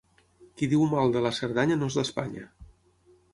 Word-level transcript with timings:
Qui 0.61 0.69
diu 0.71 0.85
mal 0.93 1.13
de 1.17 1.21
la 1.25 1.31
Cerdanya 1.41 1.77
no 1.83 1.91
és 1.93 1.99
d'Espanya. 2.01 2.47